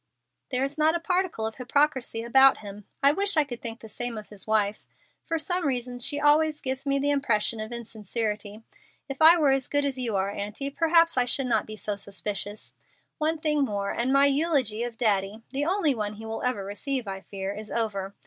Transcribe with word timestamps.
"There 0.49 0.63
is 0.63 0.79
not 0.79 0.95
a 0.95 0.99
particle 0.99 1.45
of 1.45 1.57
hypocrisy 1.57 2.23
about 2.23 2.57
him. 2.57 2.85
I 3.03 3.11
wish 3.11 3.37
I 3.37 3.43
could 3.43 3.61
think 3.61 3.81
the 3.81 3.87
same 3.87 4.17
of 4.17 4.29
his 4.29 4.47
wife. 4.47 4.87
For 5.27 5.37
some 5.37 5.63
reason 5.63 5.99
she 5.99 6.19
always 6.19 6.59
gives 6.59 6.87
me 6.87 6.97
the 6.97 7.11
impression 7.11 7.59
of 7.59 7.71
insincerity. 7.71 8.63
If 9.07 9.21
I 9.21 9.37
were 9.37 9.51
as 9.51 9.67
good 9.67 9.85
as 9.85 9.99
you 9.99 10.15
are, 10.15 10.31
aunty, 10.31 10.71
perhaps 10.71 11.19
I 11.19 11.25
should 11.25 11.45
not 11.45 11.67
be 11.67 11.75
so 11.75 11.97
suspicious. 11.97 12.73
One 13.19 13.37
thing 13.37 13.63
more, 13.63 13.91
and 13.91 14.11
my 14.11 14.25
eulogy 14.25 14.81
of 14.81 14.97
Daddy 14.97 15.43
the 15.51 15.65
only 15.65 15.93
one 15.93 16.15
he 16.15 16.25
will 16.25 16.41
ever 16.41 16.65
receive, 16.65 17.07
I 17.07 17.21
fear 17.21 17.53
is 17.53 17.69
over. 17.71 18.15